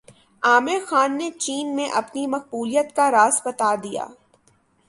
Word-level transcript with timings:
عامر 0.43 0.79
خان 0.87 1.17
نے 1.17 1.29
چین 1.39 1.75
میں 1.75 1.87
اپنی 1.93 2.25
مقبولیت 2.27 2.95
کا 2.95 3.09
راز 3.11 3.41
بتادیا 3.45 4.05